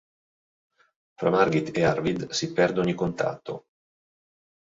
Fra 1.13 1.29
Margit 1.35 1.77
ed 1.77 1.83
Arvid 1.83 2.29
si 2.31 2.53
perde 2.53 2.79
ogni 2.79 2.95
contatto. 2.95 3.65